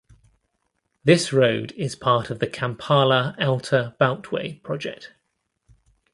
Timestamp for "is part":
1.73-2.31